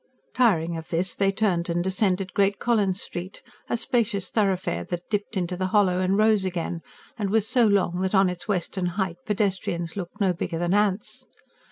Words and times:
Tiring 0.33 0.77
of 0.77 0.89
this 0.89 1.13
they 1.13 1.31
turned 1.31 1.69
and 1.69 1.83
descended 1.83 2.33
Great 2.33 2.57
Collins 2.57 2.99
Street 2.99 3.43
a 3.69 3.77
spacious 3.77 4.31
thoroughfare 4.31 4.83
that 4.85 5.07
dipped 5.11 5.37
into 5.37 5.55
the 5.55 5.67
hollow 5.67 5.99
and 5.99 6.17
rose 6.17 6.43
again, 6.43 6.81
and 7.19 7.29
was 7.29 7.47
so 7.47 7.67
long 7.67 7.99
that 8.01 8.15
on 8.15 8.27
its 8.27 8.47
western 8.47 8.87
height 8.97 9.17
pedestrians 9.27 9.95
looked 9.95 10.19
no 10.19 10.33
bigger 10.33 10.57
than 10.57 10.73
ants. 10.73 11.27